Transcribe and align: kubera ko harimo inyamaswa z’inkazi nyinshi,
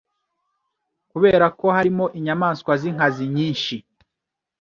kubera 1.11 1.45
ko 1.59 1.65
harimo 1.75 2.05
inyamaswa 2.17 2.71
z’inkazi 2.81 3.25
nyinshi, 3.35 3.75